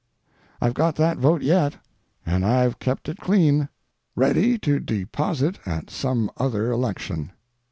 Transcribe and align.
I've 0.59 0.73
got 0.73 0.95
that 0.95 1.19
vote 1.19 1.43
yet, 1.43 1.75
and 2.25 2.43
I've 2.43 2.79
kept 2.79 3.07
it 3.07 3.17
clean, 3.19 3.69
ready 4.15 4.57
to 4.57 4.79
deposit 4.79 5.59
at 5.63 5.91
some 5.91 6.31
other 6.37 6.71
election. 6.71 7.33